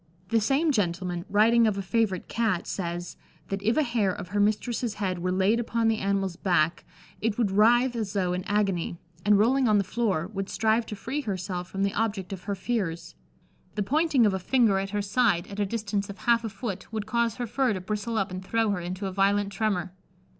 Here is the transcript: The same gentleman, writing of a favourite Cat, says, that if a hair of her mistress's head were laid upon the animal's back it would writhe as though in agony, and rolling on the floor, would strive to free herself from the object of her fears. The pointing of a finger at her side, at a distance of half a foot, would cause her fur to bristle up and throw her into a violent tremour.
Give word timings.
The 0.29 0.41
same 0.41 0.71
gentleman, 0.71 1.25
writing 1.29 1.67
of 1.67 1.77
a 1.77 1.83
favourite 1.83 2.27
Cat, 2.27 2.65
says, 2.65 3.17
that 3.49 3.61
if 3.61 3.77
a 3.77 3.83
hair 3.83 4.11
of 4.11 4.29
her 4.29 4.39
mistress's 4.39 4.95
head 4.95 5.19
were 5.19 5.31
laid 5.31 5.59
upon 5.59 5.89
the 5.89 5.99
animal's 5.99 6.35
back 6.35 6.85
it 7.21 7.37
would 7.37 7.51
writhe 7.51 7.95
as 7.95 8.13
though 8.13 8.33
in 8.33 8.43
agony, 8.45 8.97
and 9.23 9.37
rolling 9.37 9.67
on 9.67 9.77
the 9.77 9.83
floor, 9.83 10.25
would 10.33 10.49
strive 10.49 10.87
to 10.87 10.95
free 10.95 11.21
herself 11.21 11.69
from 11.69 11.83
the 11.83 11.93
object 11.93 12.33
of 12.33 12.45
her 12.45 12.55
fears. 12.55 13.13
The 13.75 13.83
pointing 13.83 14.25
of 14.25 14.33
a 14.33 14.39
finger 14.39 14.79
at 14.79 14.89
her 14.89 15.03
side, 15.03 15.45
at 15.45 15.59
a 15.59 15.67
distance 15.67 16.09
of 16.09 16.17
half 16.17 16.43
a 16.43 16.49
foot, 16.49 16.91
would 16.91 17.05
cause 17.05 17.35
her 17.35 17.45
fur 17.45 17.73
to 17.73 17.81
bristle 17.81 18.17
up 18.17 18.31
and 18.31 18.43
throw 18.43 18.71
her 18.71 18.79
into 18.79 19.05
a 19.05 19.11
violent 19.11 19.51
tremour. 19.51 19.93